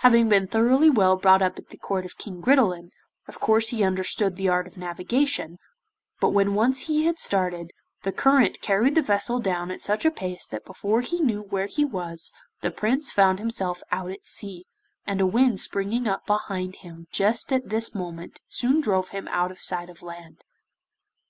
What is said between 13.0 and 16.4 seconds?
found himself out at sea, and a wind springing up